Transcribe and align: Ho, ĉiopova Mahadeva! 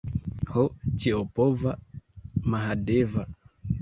Ho, 0.53 0.63
ĉiopova 1.03 1.75
Mahadeva! 2.55 3.29